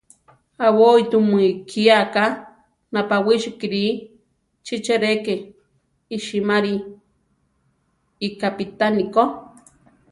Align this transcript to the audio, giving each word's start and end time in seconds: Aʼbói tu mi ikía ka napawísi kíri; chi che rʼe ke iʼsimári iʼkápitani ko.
Aʼbói 0.65 1.01
tu 1.11 1.17
mi 1.29 1.41
ikía 1.53 1.97
ka 2.13 2.25
napawísi 2.93 3.49
kíri; 3.59 3.83
chi 4.65 4.75
che 4.85 4.93
rʼe 5.03 5.13
ke 5.25 5.33
iʼsimári 6.15 6.73
iʼkápitani 8.25 9.03
ko. 9.13 9.23